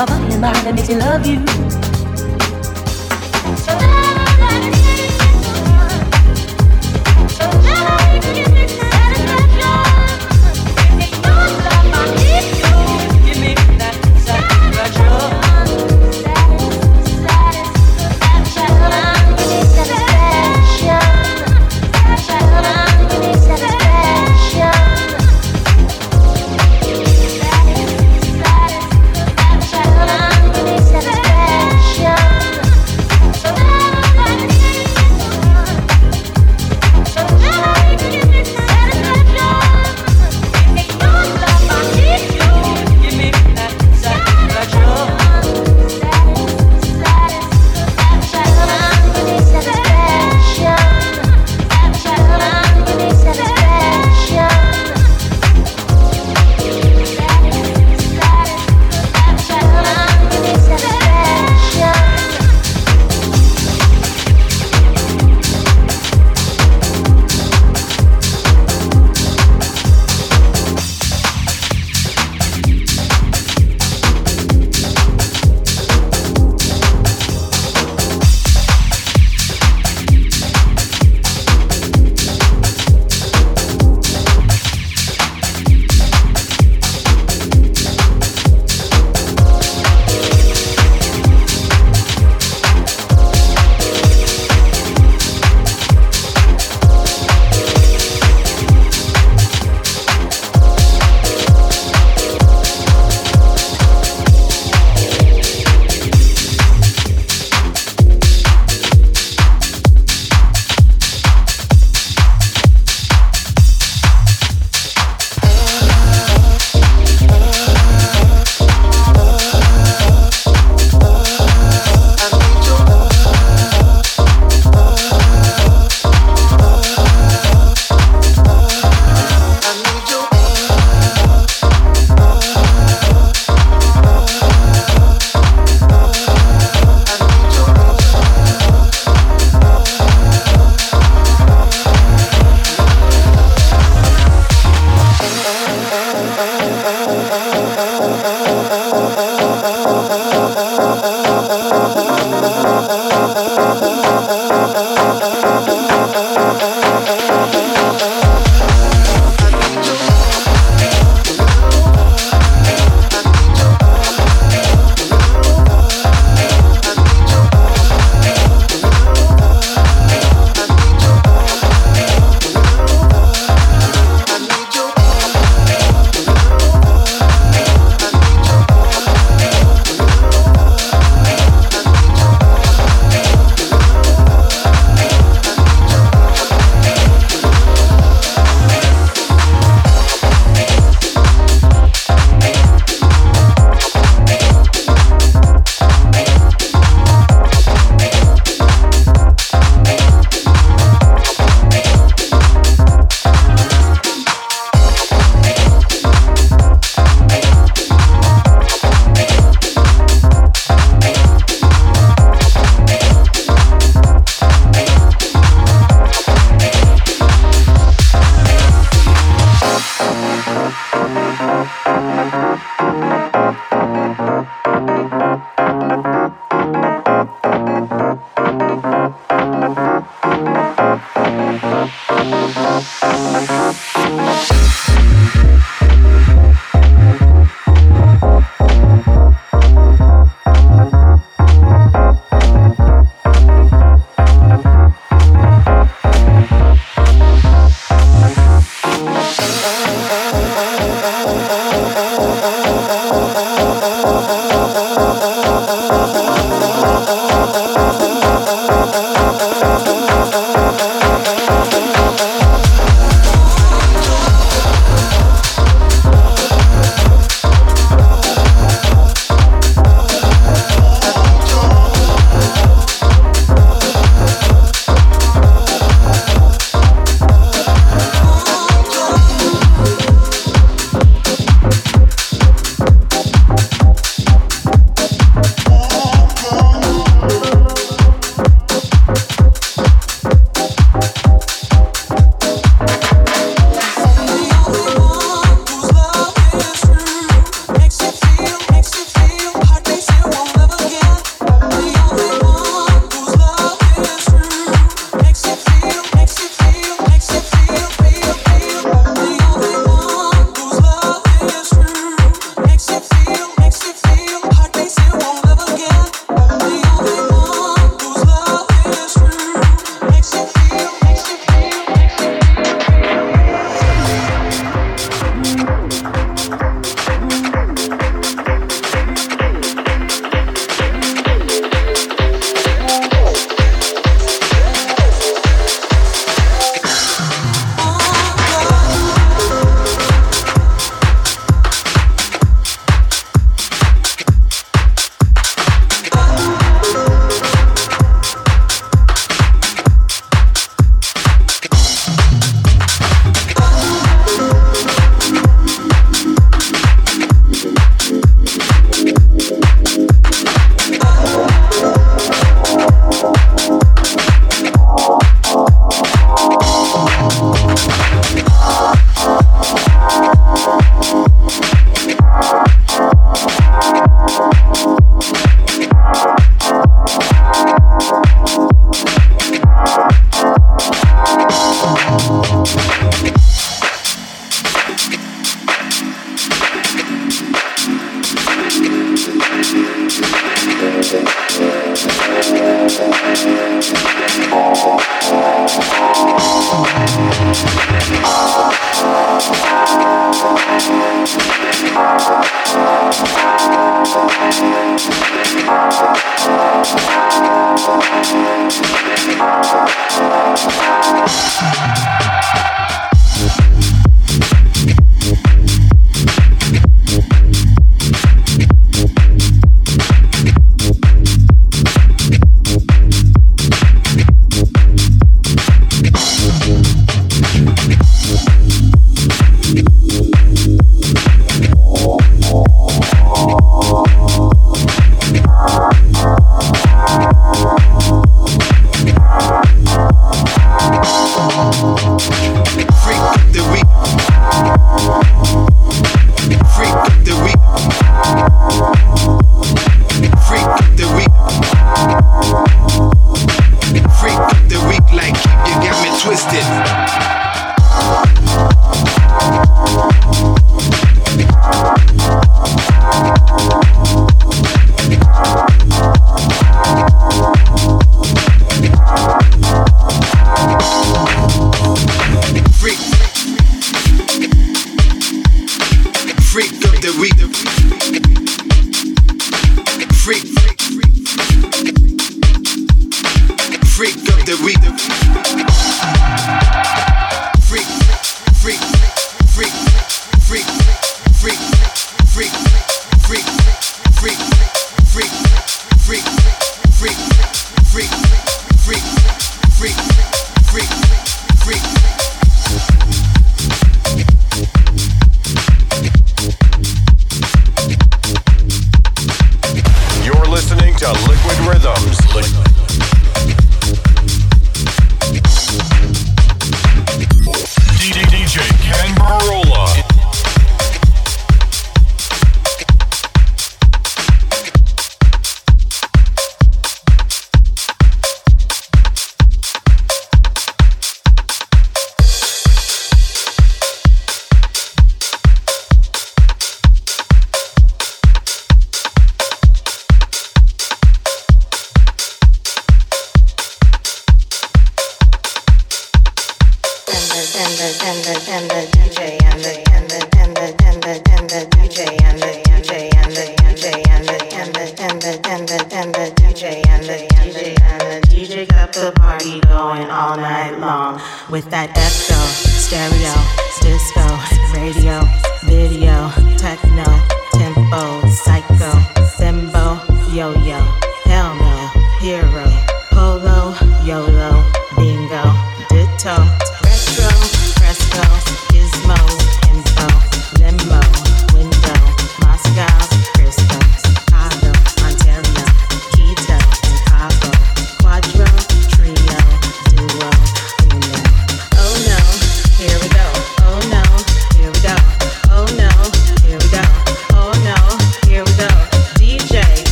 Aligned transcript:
my 0.00 0.06
body 0.06 0.32
and 0.32 0.40
mind 0.40 0.56
that 0.56 0.74
makes 0.74 0.88
me 0.88 0.96
love 0.96 1.26
you. 1.26 3.99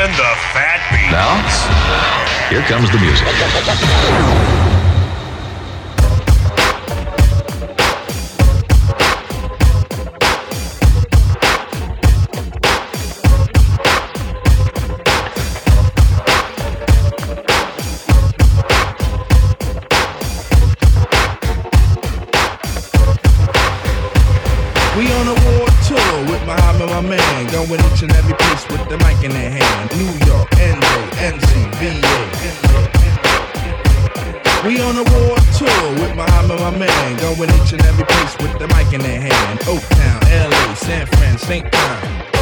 pumping 0.00 0.16
the 0.16 0.34
fat 0.52 0.80
beats. 0.90 1.12
Now, 1.12 2.48
here 2.48 2.62
comes 2.62 2.90
the 2.90 2.98
music. 2.98 3.26
going 27.50 27.80
each 27.92 28.02
and 28.02 28.12
every 28.12 28.39
second 29.20 29.36
in 29.36 29.52
hand. 29.52 29.90
New 29.98 30.12
York, 30.26 30.48
NJ, 30.50 31.10
NC, 31.32 31.52
VA. 31.76 31.90
We 34.66 34.80
on 34.80 34.96
a 34.96 35.04
world 35.12 35.40
tour 35.58 35.92
with 36.00 36.14
Muhammad, 36.16 36.60
my 36.60 36.70
man. 36.70 37.16
Going 37.18 37.50
each 37.60 37.72
and 37.72 37.82
every 37.82 38.04
place 38.04 38.36
with 38.38 38.58
the 38.58 38.68
mic 38.68 38.92
in 38.92 39.00
their 39.00 39.20
hand. 39.20 39.60
Oaktown, 39.60 40.50
LA, 40.50 40.74
San 40.74 41.06
Fran, 41.06 41.38
St. 41.38 41.70
John. 41.70 42.39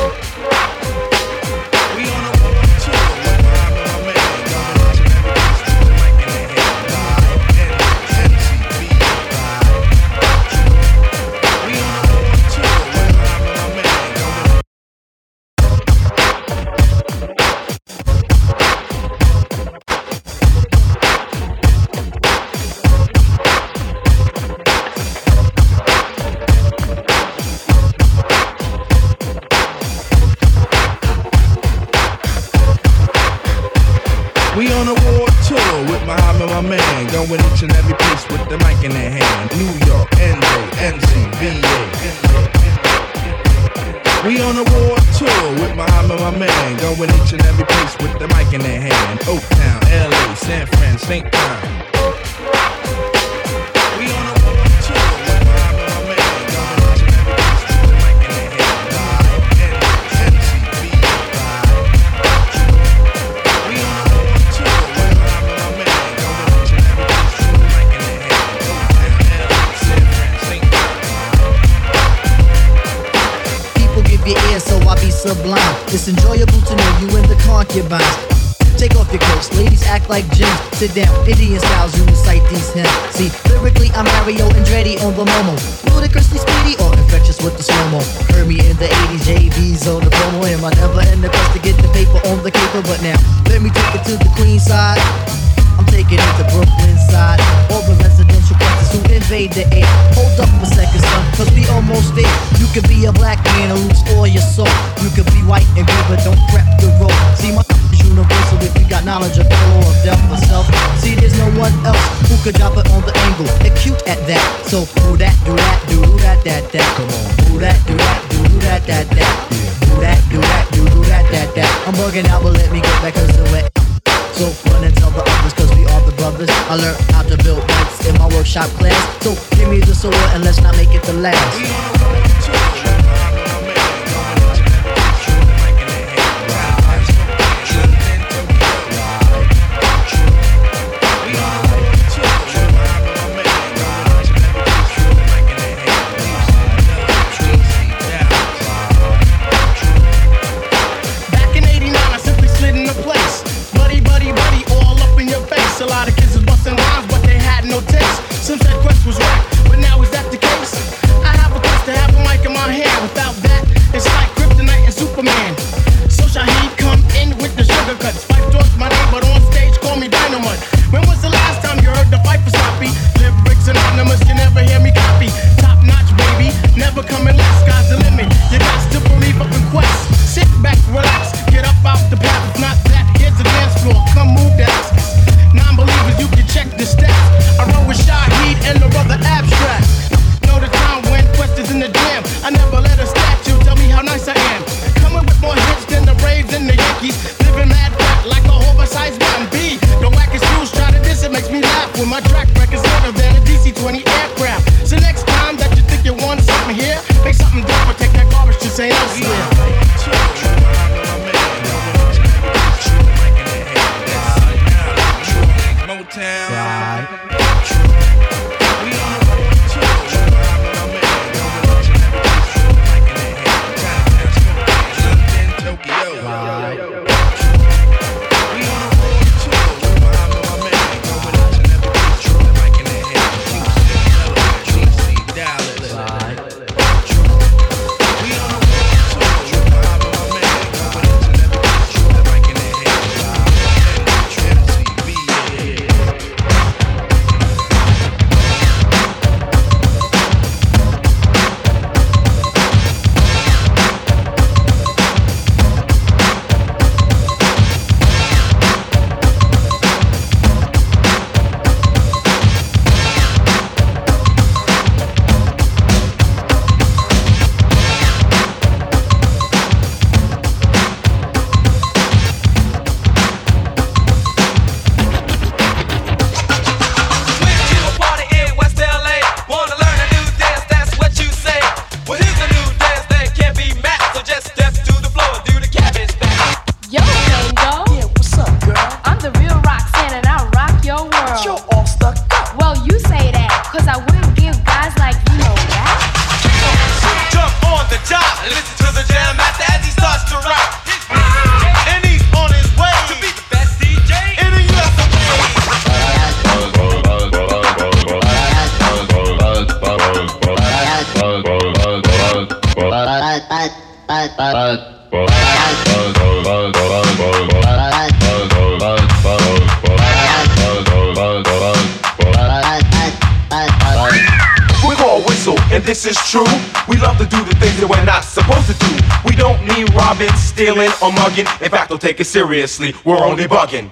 Don't 331.98 332.10
take 332.10 332.20
it 332.20 332.26
seriously. 332.26 332.94
We're 333.04 333.18
only 333.18 333.44
bugging. 333.44 333.90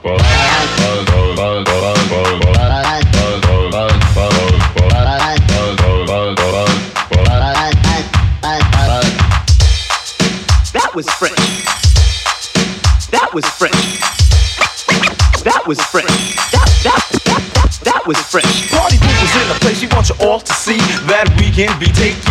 That 10.72 10.94
was 10.94 11.06
fresh. 11.18 11.32
That 13.10 13.30
was 13.34 13.44
fresh. 13.46 13.72
That 15.42 15.62
was 15.66 15.80
fresh. 15.80 16.06
That 16.52 16.68
that 16.84 17.02
that 17.24 17.42
that, 17.54 17.80
that 17.84 18.06
was 18.06 18.18
fresh. 18.18 18.70
Party 18.70 18.98
people's 18.98 19.36
in 19.42 19.48
the 19.48 19.58
place. 19.60 19.80
We 19.82 19.88
want 19.88 20.08
you 20.08 20.16
all 20.20 20.40
to 20.40 20.52
see 20.52 20.78
that 21.06 21.28
we 21.38 21.50
can 21.50 21.78
be 21.80 21.86
taken 21.86 22.25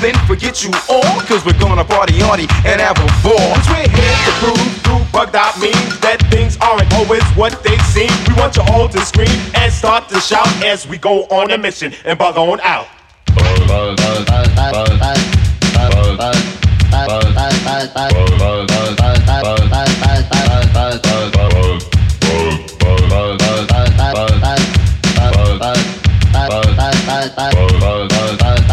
then 0.00 0.14
forget 0.26 0.64
you 0.64 0.70
all. 0.88 1.20
Cause 1.26 1.44
we're 1.44 1.58
gonna 1.58 1.84
party 1.84 2.18
hardy 2.20 2.46
and 2.64 2.80
have 2.80 2.96
a 2.98 3.06
ball. 3.22 3.54
Cause 3.54 3.68
we're 3.68 3.88
here 3.88 4.16
to 4.26 4.32
prove 4.42 4.72
through 4.82 5.04
bugged 5.12 5.36
out 5.36 5.58
means 5.60 5.98
that 6.00 6.20
things 6.30 6.56
aren't 6.58 6.92
always 6.94 7.22
what 7.36 7.62
they 7.62 7.76
seem. 7.90 8.10
We 8.28 8.34
want 8.34 8.56
you 8.56 8.62
all 8.70 8.88
to 8.88 9.00
scream 9.04 9.40
and 9.54 9.72
start 9.72 10.08
to 10.10 10.20
shout 10.20 10.48
as 10.64 10.86
we 10.86 10.98
go 10.98 11.24
on 11.24 11.50
a 11.50 11.58
mission 11.58 11.92
and 12.04 12.18
bug 12.18 12.36
on 12.36 12.60
out. 12.60 12.86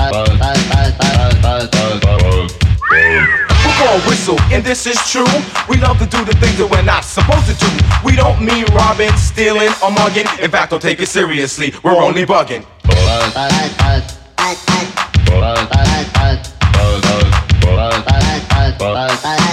Call 3.95 4.09
whistle, 4.09 4.37
and 4.51 4.61
this 4.61 4.85
is 4.87 4.97
true. 5.09 5.23
We 5.69 5.77
love 5.77 5.97
to 5.99 6.05
do 6.05 6.25
the 6.25 6.33
things 6.33 6.57
that 6.57 6.67
we're 6.69 6.83
not 6.83 7.05
supposed 7.05 7.47
to 7.47 7.55
do. 7.55 7.71
We 8.03 8.17
don't 8.17 8.43
mean 8.43 8.65
robbing, 8.75 9.15
stealing, 9.15 9.71
or 9.81 9.89
mugging. 9.89 10.25
In 10.41 10.51
fact, 10.51 10.71
don't 10.71 10.81
take 10.81 10.99
it 10.99 11.07
seriously. 11.07 11.73
We're 11.81 11.95
only 11.95 12.25
bugging. 12.25 12.65
Some 18.77 19.44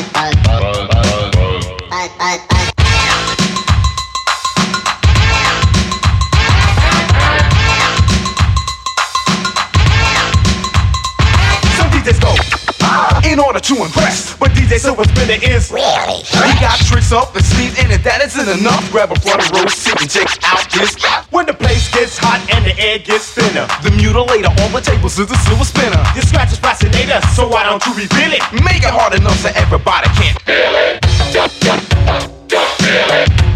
order 13.52 13.60
to 13.60 13.84
impress, 13.84 14.34
but 14.38 14.50
DJ 14.52 14.80
Silver 14.80 15.04
Spinner 15.04 15.36
is 15.44 15.70
really. 15.70 16.24
He 16.24 16.56
got 16.56 16.78
tricks 16.88 17.12
up 17.12 17.34
his 17.34 17.44
sleeve, 17.44 17.76
and 17.78 17.92
if 17.92 18.02
that 18.02 18.24
isn't 18.24 18.48
enough, 18.48 18.80
grab 18.90 19.12
a 19.12 19.20
front 19.20 19.44
row 19.52 19.68
seat 19.68 20.00
and 20.00 20.08
check 20.08 20.24
out 20.48 20.64
this. 20.72 20.96
When 21.28 21.44
the 21.44 21.52
place 21.52 21.84
gets 21.92 22.16
hot 22.16 22.40
and 22.48 22.64
the 22.64 22.72
air 22.80 22.98
gets 22.98 23.28
thinner, 23.28 23.68
the 23.84 23.92
mutilator 23.92 24.48
on 24.64 24.72
the 24.72 24.80
tables 24.80 25.18
is 25.18 25.30
a 25.30 25.36
silver 25.44 25.68
spinner. 25.68 26.00
Your 26.16 26.24
scratch 26.24 26.52
is 26.52 26.58
fascinator, 26.64 27.20
so 27.36 27.46
why 27.46 27.64
don't 27.64 27.84
you 27.84 27.92
reveal 27.92 28.32
it? 28.32 28.40
Make 28.64 28.88
it 28.88 28.94
hard 28.96 29.12
enough 29.12 29.36
so 29.36 29.52
everybody 29.52 30.08
can 30.16 30.32
feel 30.48 30.72
it. 30.72 31.04
Dollar 32.48 33.51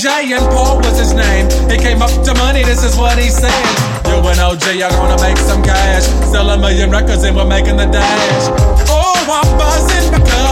DJ 0.00 0.32
and 0.32 0.46
Paul 0.48 0.78
was 0.78 0.98
his 0.98 1.12
name. 1.12 1.44
He 1.68 1.76
came 1.76 2.00
up 2.00 2.08
to 2.24 2.32
money, 2.32 2.62
this 2.64 2.82
is 2.82 2.96
what 2.96 3.18
he's 3.18 3.36
saying. 3.36 3.76
You 4.06 4.16
and 4.32 4.40
OG 4.40 4.80
are 4.80 4.88
gonna 4.88 5.20
make 5.20 5.36
some 5.36 5.62
cash. 5.62 6.04
Sell 6.32 6.48
a 6.48 6.56
million 6.56 6.90
records 6.90 7.22
and 7.24 7.36
we're 7.36 7.44
making 7.44 7.76
the 7.76 7.84
dash. 7.84 8.48
Oh, 8.88 9.12
I'm 9.28 9.58
buzzing 9.58 10.10
because. 10.10 10.49